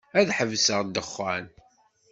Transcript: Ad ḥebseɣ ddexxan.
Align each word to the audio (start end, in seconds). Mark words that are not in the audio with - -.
Ad 0.19 0.29
ḥebseɣ 0.37 0.79
ddexxan. 0.83 1.45